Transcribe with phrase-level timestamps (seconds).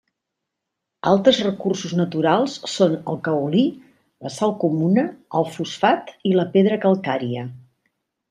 [1.09, 3.61] Altres recursos naturals són el caolí,
[4.27, 5.05] la sal comuna,
[5.41, 7.45] el fosfat i la pedra calcària.